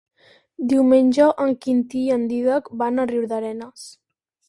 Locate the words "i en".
2.07-2.27